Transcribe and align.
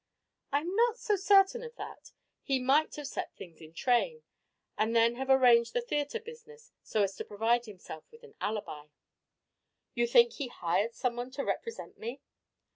"I'm 0.51 0.75
not 0.75 0.97
so 0.97 1.15
certain 1.15 1.61
of 1.61 1.75
that. 1.75 2.11
He 2.41 2.57
might 2.57 2.95
have 2.95 3.05
set 3.05 3.35
things 3.35 3.61
in 3.61 3.71
train, 3.71 4.23
and 4.75 4.95
then 4.95 5.13
have 5.13 5.29
arranged 5.29 5.73
the 5.73 5.81
theatre 5.81 6.19
business 6.19 6.71
so 6.81 7.03
as 7.03 7.15
to 7.17 7.23
provide 7.23 7.65
himself 7.65 8.05
with 8.11 8.23
an 8.23 8.33
alibi." 8.41 8.87
"You 9.93 10.07
think 10.07 10.33
he 10.33 10.47
hired 10.47 10.95
someone 10.95 11.29
to 11.33 11.45
represent 11.45 11.99
me?" 11.99 12.19